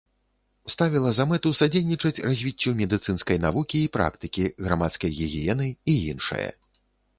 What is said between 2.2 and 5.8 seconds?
развіццю медыцынскай навукі і практыкі, грамадскай гігіены